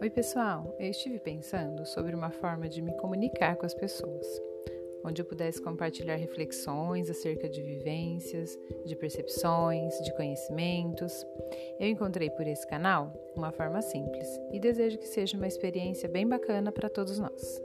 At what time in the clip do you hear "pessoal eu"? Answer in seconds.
0.10-0.90